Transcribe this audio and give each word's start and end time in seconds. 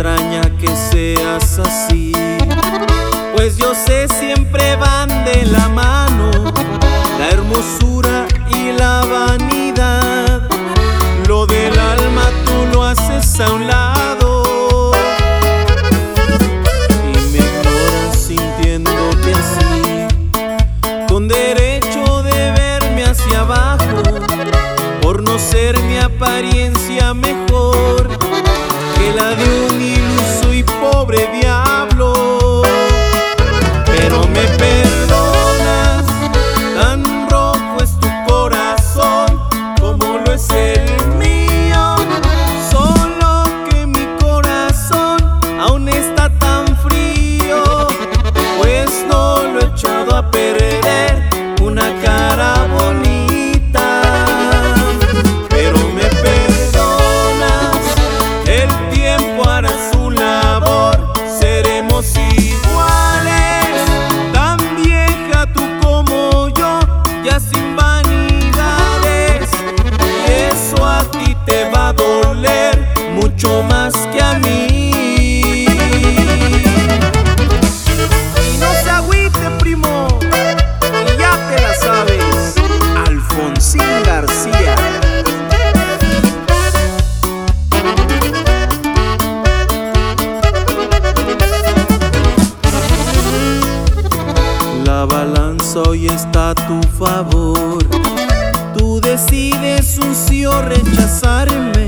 extraña 0.00 0.40
que 0.56 0.68
seas 0.74 1.58
así, 1.58 2.14
pues 3.36 3.58
yo 3.58 3.74
sé 3.74 4.08
siempre 4.08 4.74
van 4.76 5.26
de 5.26 5.44
la 5.44 5.68
mano 5.68 6.30
la 7.18 7.28
hermosura 7.28 8.26
y 8.50 8.72
la 8.72 9.04
vanidad. 9.04 10.48
Lo 11.28 11.44
del 11.44 11.78
alma 11.78 12.22
tú 12.46 12.66
lo 12.72 12.82
haces 12.82 13.40
a 13.40 13.52
un 13.52 13.66
lado. 13.66 14.92
Y 17.12 17.18
me 17.32 17.38
ignoras 17.38 18.16
sintiéndote 18.16 19.34
así, 19.34 20.06
con 21.08 21.28
derecho 21.28 22.22
de 22.22 22.52
verme 22.52 23.04
hacia 23.04 23.40
abajo 23.40 24.02
por 25.02 25.22
no 25.22 25.38
ser 25.38 25.78
mi 25.80 25.98
apariencia 25.98 27.12
mejor 27.12 28.29
la 29.14 29.34
de 29.34 29.44
un 29.44 29.99
hoy 95.76 96.06
está 96.06 96.50
a 96.50 96.54
tu 96.54 96.80
favor. 96.98 97.78
Tú 98.76 99.00
decides 99.00 99.98
un 99.98 100.14
sí 100.14 100.44
o 100.46 100.62
rechazarme. 100.62 101.79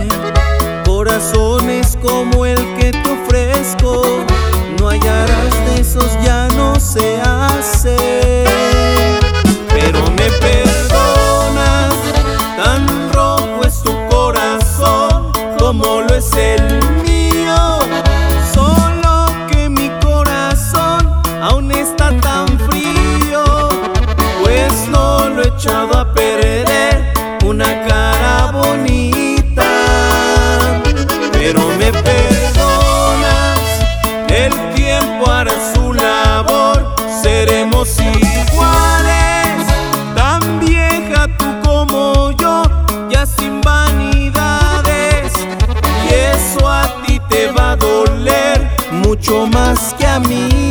Echado 25.62 25.96
a 25.96 26.12
perder 26.12 27.12
una 27.44 27.86
cara 27.86 28.50
bonita. 28.50 29.70
Pero 31.32 31.60
me 31.78 31.92
perdonas, 31.92 33.60
el 34.28 34.52
tiempo 34.74 35.30
hará 35.30 35.52
su 35.72 35.92
labor, 35.92 36.96
seremos 37.22 37.88
iguales, 38.00 39.66
tan 40.16 40.58
vieja 40.58 41.28
tú 41.38 41.46
como 41.64 42.32
yo, 42.32 42.64
ya 43.08 43.24
sin 43.24 43.60
vanidades. 43.60 45.32
Y 46.10 46.12
eso 46.12 46.68
a 46.68 47.02
ti 47.06 47.20
te 47.28 47.52
va 47.52 47.72
a 47.72 47.76
doler 47.76 48.68
mucho 48.90 49.46
más 49.46 49.94
que 49.96 50.06
a 50.06 50.18
mí. 50.18 50.61